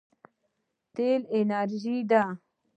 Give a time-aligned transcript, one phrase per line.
[0.93, 2.23] تېل انرژي ده.